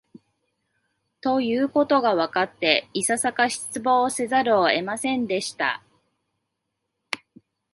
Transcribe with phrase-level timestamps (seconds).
[1.21, 5.83] ということがわかって、いささか失望せざるを得ませんでした